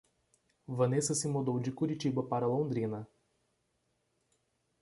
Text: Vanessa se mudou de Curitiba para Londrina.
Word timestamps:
Vanessa 0.65 1.13
se 1.13 1.27
mudou 1.27 1.59
de 1.59 1.71
Curitiba 1.71 2.23
para 2.23 2.47
Londrina. 2.47 3.07